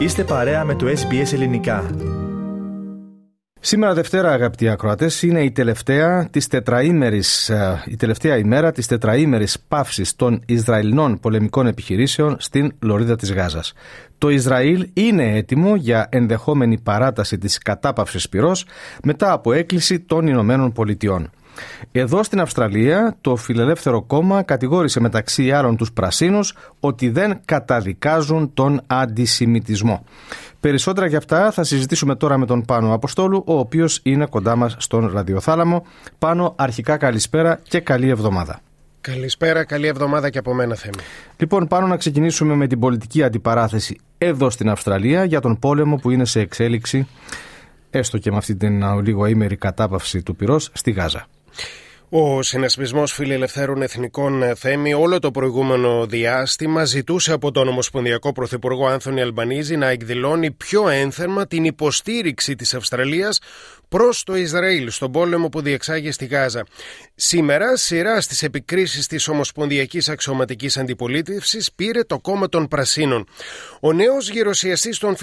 [0.00, 1.90] Είστε παρέα με το SBS Ελληνικά.
[3.60, 9.60] Σήμερα Δευτέρα αγαπητοί ακροατές είναι η τελευταία, της τετραήμερης, ε, η τελευταία ημέρα της τετραήμερης
[9.68, 13.72] παύσης των Ισραηλινών πολεμικών επιχειρήσεων στην Λωρίδα της Γάζας.
[14.18, 18.64] Το Ισραήλ είναι έτοιμο για ενδεχόμενη παράταση της κατάπαυσης πυρός
[19.04, 21.30] μετά από έκκληση των Ηνωμένων Πολιτειών.
[21.92, 28.80] Εδώ στην Αυστραλία το Φιλελεύθερο Κόμμα κατηγόρησε μεταξύ άλλων τους Πρασίνους ότι δεν καταδικάζουν τον
[28.86, 30.04] αντισημιτισμό.
[30.60, 34.76] Περισσότερα για αυτά θα συζητήσουμε τώρα με τον Πάνο Αποστόλου, ο οποίος είναι κοντά μας
[34.78, 35.86] στον ραδιοθάλαμο.
[36.18, 38.60] Πάνο, αρχικά καλησπέρα και καλή εβδομάδα.
[39.00, 40.94] Καλησπέρα, καλή εβδομάδα και από μένα Θέμη.
[41.36, 46.10] Λοιπόν, πάνω να ξεκινήσουμε με την πολιτική αντιπαράθεση εδώ στην Αυστραλία για τον πόλεμο που
[46.10, 47.08] είναι σε εξέλιξη,
[47.90, 51.26] έστω και με αυτή την λίγο ήμερη κατάπαυση του πυρός, στη Γάζα.
[52.12, 58.86] Ο συνασπισμός φιλελευθέρων εθνικών ε, Θέμη όλο το προηγούμενο διάστημα ζητούσε από τον Ομοσπονδιακό Πρωθυπουργό
[58.86, 63.38] Άνθονη Αλμπανίζη να εκδηλώνει πιο ένθερμα την υποστήριξη της Αυστραλίας
[63.90, 66.66] προς το Ισραήλ στον πόλεμο που διεξάγει στη Γάζα.
[67.14, 73.26] Σήμερα, σειρά στις επικρίσεις της Ομοσπονδιακής Αξιωματικής Αντιπολίτευσης πήρε το κόμμα των Πρασίνων.
[73.80, 75.16] Ο νέος γερουσιαστή των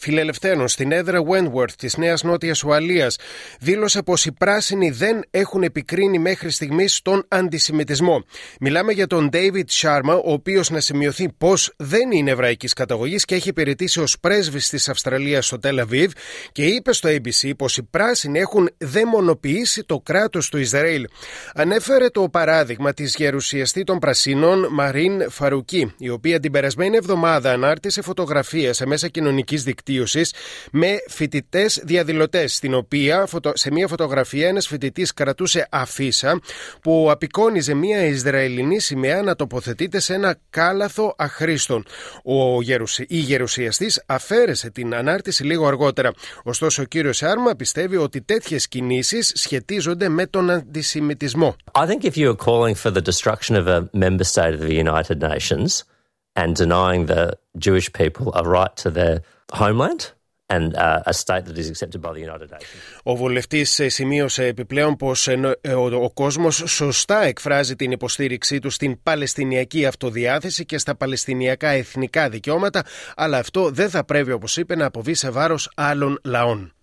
[0.00, 3.16] φιλελευθέρων στην έδρα Wentworth της Νέας Νότιας Ουαλίας
[3.60, 8.24] δήλωσε πως οι πράσινοι δεν έχουν επικρίνει μέχρι στιγμής τον αντισημιτισμό.
[8.60, 13.34] Μιλάμε για τον David Sharma, ο οποίος να σημειωθεί πως δεν είναι εβραϊκής καταγωγής και
[13.34, 16.12] έχει υπηρετήσει ως πρέσβης της Αυστραλίας στο Τελαβίβ
[16.52, 21.06] και είπε στο ABC πως οι πράσινοι έχουν δαιμονοποιήσει το κράτος του Ισραήλ.
[21.54, 28.02] Ανέφερε το παράδειγμα της γερουσιαστή των Πρασίνων Μαρίν Φαρουκή, η οποία την περασμένη εβδομάδα ανάρτησε
[28.02, 30.34] φωτογραφία σε μέσα κοινωνικής δικτύωσης
[30.72, 36.40] με φοιτητές διαδηλωτές, στην οποία σε μια φωτογραφία ένας φοιτητής κρατούσε αφίσα
[36.82, 41.84] που απεικόνιζε μια Ισραηλινή σημαία να τοποθετείται σε ένα κάλαθο αχρήστων.
[42.24, 43.04] Ο γερουσι...
[43.08, 46.12] Η γερουσιαστής αφαίρεσε την ανάρτηση λίγο αργότερα.
[46.42, 51.56] Ωστόσο, ο κύριος Άρμα πιστεύει ότι τέτοιες κινήσεις σχετίζονται με τον αντισημιτισμό.
[51.72, 54.76] I think if you are calling for the destruction of a member state of the
[54.86, 55.70] United Nations
[56.40, 57.24] and denying the
[57.64, 59.16] Jewish people a right to their
[59.60, 60.00] homeland,
[60.54, 62.80] and uh, a state that is accepted by the United Nations.
[63.02, 69.86] Ο βουλευτής σημείωσε επιπλέον πως ο, ο κόσμος σωστά εκφράζει την υποστήριξή του στην Παλαιστινιακή
[69.86, 72.84] αυτοδιάθεση και στα Παλαιστινιακά εθνικά δικαιώματα,
[73.16, 76.74] αλλά αυτό δεν θα πρέπει, όπως είπε, να αποβεί σε βάρος άλλων λαών.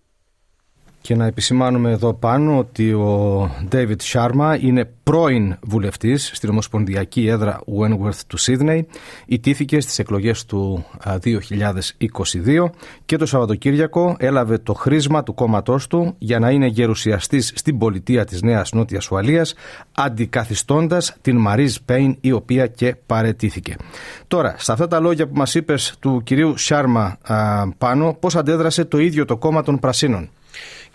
[1.00, 7.60] Και να επισημάνουμε εδώ πάνω ότι ο David Sharma είναι πρώην βουλευτής στην Ομοσπονδιακή έδρα
[7.80, 8.86] Wentworth του Σίδνεϊ.
[9.26, 12.70] Ιτήθηκε στις εκλογές του 2022
[13.04, 18.24] και το Σαββατοκύριακο έλαβε το χρήσμα του κόμματός του για να είναι γερουσιαστής στην πολιτεία
[18.24, 19.54] της Νέας Νότιας Ουαλίας
[19.92, 23.76] αντικαθιστώντας την Μαρίς Πέιν η οποία και παρετήθηκε.
[24.26, 27.18] Τώρα, σε αυτά τα λόγια που μας είπες του κυρίου Σάρμα
[27.78, 30.28] πάνω, πώς αντέδρασε το ίδιο το κόμμα των Πρασίνων;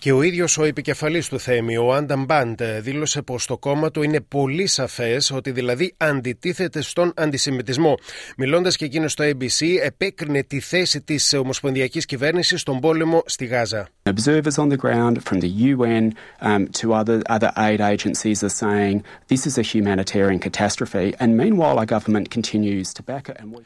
[0.03, 4.03] Και ο ίδιος ο επικεφαλής του Θέμη, ο Άνταμ Μπάντ, δήλωσε πως το κόμμα του
[4.03, 7.97] είναι πολύ σαφές ότι δηλαδή αντιτίθεται στον αντισημιτισμό.
[8.37, 13.87] Μιλώντας και εκείνος στο ABC, επέκρινε τη θέση της Ομοσπονδιακής Κυβέρνησης στον πόλεμο στη Γάζα.
[14.03, 16.03] Observers on the ground from the UN
[16.41, 18.95] um, to other, other aid agencies are saying
[19.27, 23.37] this is a humanitarian catastrophe, and meanwhile our government continues to back it.
[23.41, 23.61] And we...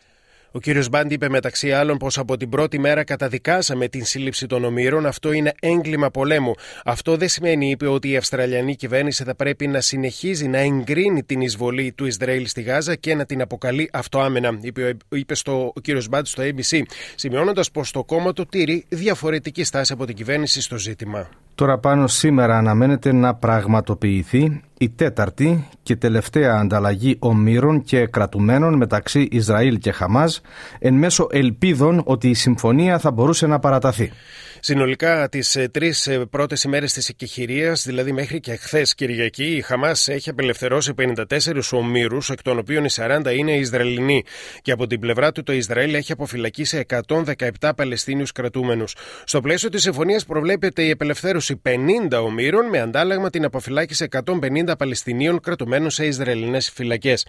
[0.51, 4.63] Ο κύριος Μπάντι είπε μεταξύ άλλων πως από την πρώτη μέρα καταδικάσαμε την σύλληψη των
[4.63, 5.05] ομήρων.
[5.05, 6.53] Αυτό είναι έγκλημα πολέμου.
[6.85, 11.41] Αυτό δεν σημαίνει, είπε, ότι η Αυστραλιανή κυβέρνηση θα πρέπει να συνεχίζει να εγκρίνει την
[11.41, 16.07] εισβολή του Ισραήλ στη Γάζα και να την αποκαλεί αυτοάμενα, είπε, είπε στο, ο κύριος
[16.09, 16.81] Μπάντι στο ABC,
[17.15, 21.29] σημειώνοντας πως το κόμμα του τήρει διαφορετική στάση από την κυβέρνηση στο ζήτημα.
[21.55, 29.27] Τώρα πάνω σήμερα αναμένεται να πραγματοποιηθεί η τέταρτη και τελευταία ανταλλαγή ομήρων και κρατουμένων μεταξύ
[29.31, 30.35] Ισραήλ και Χαμάζ
[30.79, 34.11] εν μέσω ελπίδων ότι η συμφωνία θα μπορούσε να παραταθεί.
[34.59, 39.61] Συνολικά τις ε, τρεις ε, πρώτες ημέρες της εκεχηρίας, δηλαδή μέχρι και χθες Κυριακή, η
[39.61, 41.25] Χαμάς έχει απελευθερώσει 54
[41.71, 44.23] ομήρους, εκ των οποίων οι 40 είναι Ισραηλινοί.
[44.61, 46.85] Και από την πλευρά του το Ισραήλ έχει αποφυλακίσει
[47.59, 48.95] 117 Παλαιστίνιους κρατούμενους.
[49.23, 51.61] Στο πλαίσιο της συμφωνίας προβλέπεται η απελευθέρωση
[52.09, 57.27] 50 ομήρων με αντάλλαγμα την αποφυλάκηση 150 Παλαιστινίων κρατουμένων σε Ισραηλινές φυλακές.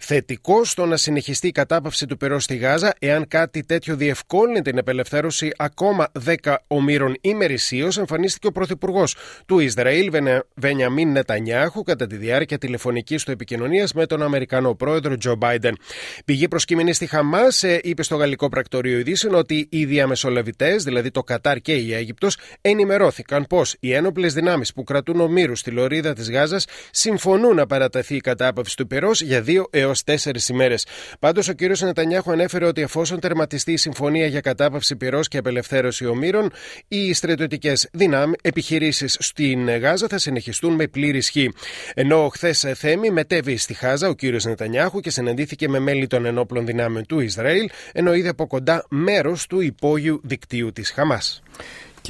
[0.00, 4.78] Θετικό στο να συνεχιστεί η κατάπαυση του πυρός στη Γάζα, εάν κάτι τέτοιο διευκόλυνε την
[4.78, 9.16] απελευθέρωση ακόμα 10 ομήρων Ομήρων ημερησίως εμφανίστηκε ο Πρωθυπουργός
[9.46, 10.10] του Ισραήλ,
[10.54, 15.76] Βενιαμίν Νετανιάχου, κατά τη διάρκεια τηλεφωνική του επικοινωνίας με τον Αμερικανό πρόεδρο Τζο Μπάιντεν.
[16.24, 21.22] Πηγή προσκύμενη στη Χαμάς ε, είπε στο γαλλικό πρακτορείο ειδήσεων ότι οι διαμεσολαβητές, δηλαδή το
[21.22, 26.30] Κατάρ και η Αίγυπτος, ενημερώθηκαν πως οι ένοπλες δυνάμεις που κρατούν ομήρους στη λωρίδα της
[26.30, 30.86] Γάζας συμφωνούν να παραταθεί η κατάπαυση του πυρός για δύο έως τέσσερις ημέρες.
[31.18, 31.60] Πάντως, ο κ.
[31.80, 36.52] Νετανιάχου ανέφερε ότι εφόσον τερματιστεί η συμφωνία για κατάπαυση πυρός και απελευθέρωση ομήρων,
[36.88, 41.52] οι στρατιωτικές δυνάμει επιχειρήσεις στην Γάζα θα συνεχιστούν με πλήρη ισχύ.
[41.94, 44.22] Ενώ χθες Θέμη μετέβη στη Χάζα ο κ.
[44.44, 49.46] Νετανιάχου και συναντήθηκε με μέλη των ενόπλων δυνάμεων του Ισραήλ, ενώ είδε από κοντά μέρος
[49.46, 51.42] του υπόγειου δικτύου της Χαμάς.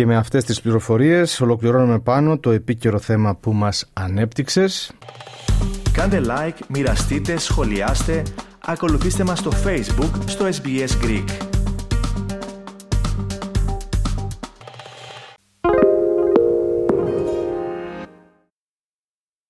[0.01, 4.93] Και με αυτές τις πληροφορίες ολοκληρώνουμε πάνω το επίκαιρο θέμα που μας ανέπτυξες.
[5.93, 8.23] Κάντε like, μοιραστείτε, σχολιάστε,
[8.67, 11.50] ακολουθήστε μας στο Facebook, στο SBS Greek.